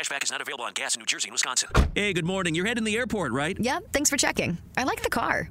Cashback 0.00 0.24
is 0.24 0.30
not 0.30 0.40
available 0.40 0.64
on 0.64 0.72
gas 0.72 0.94
in 0.94 1.00
New 1.00 1.04
Jersey 1.04 1.28
and 1.28 1.34
Wisconsin. 1.34 1.68
Hey, 1.94 2.14
good 2.14 2.24
morning. 2.24 2.54
You're 2.54 2.64
heading 2.64 2.84
the 2.84 2.96
airport, 2.96 3.32
right? 3.32 3.54
Yep, 3.60 3.92
thanks 3.92 4.08
for 4.08 4.16
checking. 4.16 4.56
I 4.78 4.84
like 4.84 5.02
the 5.02 5.10
car. 5.10 5.50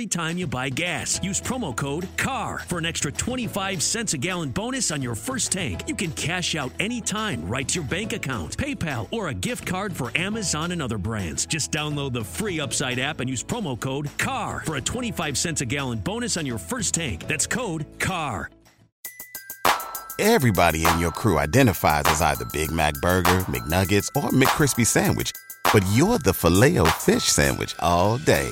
time 0.07 0.37
you 0.37 0.47
buy 0.47 0.69
gas. 0.69 1.19
Use 1.23 1.41
promo 1.41 1.75
code 1.75 2.07
CAR 2.17 2.59
for 2.59 2.77
an 2.77 2.85
extra 2.85 3.11
25 3.11 3.81
cents 3.83 4.13
a 4.13 4.17
gallon 4.17 4.49
bonus 4.49 4.91
on 4.91 5.01
your 5.01 5.15
first 5.15 5.51
tank. 5.51 5.81
You 5.87 5.95
can 5.95 6.11
cash 6.11 6.55
out 6.55 6.71
anytime 6.79 7.47
right 7.47 7.67
to 7.67 7.75
your 7.79 7.89
bank 7.89 8.13
account, 8.13 8.57
PayPal, 8.57 9.07
or 9.11 9.29
a 9.29 9.33
gift 9.33 9.65
card 9.65 9.95
for 9.95 10.11
Amazon 10.15 10.71
and 10.71 10.81
other 10.81 10.97
brands. 10.97 11.45
Just 11.45 11.71
download 11.71 12.13
the 12.13 12.23
free 12.23 12.59
Upside 12.59 12.99
app 12.99 13.19
and 13.19 13.29
use 13.29 13.43
promo 13.43 13.79
code 13.79 14.09
CAR 14.17 14.63
for 14.65 14.75
a 14.75 14.81
25 14.81 15.37
cents 15.37 15.61
a 15.61 15.65
gallon 15.65 15.99
bonus 15.99 16.37
on 16.37 16.45
your 16.45 16.57
first 16.57 16.93
tank. 16.93 17.27
That's 17.27 17.47
code 17.47 17.85
CAR. 17.99 18.49
Everybody 20.19 20.85
in 20.85 20.99
your 20.99 21.11
crew 21.11 21.39
identifies 21.39 22.03
as 22.05 22.21
either 22.21 22.45
Big 22.53 22.71
Mac 22.71 22.93
Burger, 23.01 23.39
McNuggets, 23.49 24.07
or 24.15 24.29
McCrispy 24.29 24.85
Sandwich. 24.85 25.31
But 25.73 25.83
you're 25.93 26.19
the 26.19 26.33
filet 26.33 26.77
fish 26.99 27.23
Sandwich 27.23 27.75
all 27.79 28.17
day. 28.19 28.51